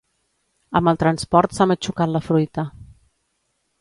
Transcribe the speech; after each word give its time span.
Amb 0.79 0.91
el 0.91 0.97
transport 1.03 1.55
s'ha 1.57 1.67
matxucat 1.73 2.15
la 2.15 2.23
fruita. 2.31 2.67